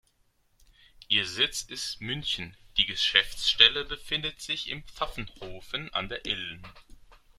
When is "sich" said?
4.41-4.67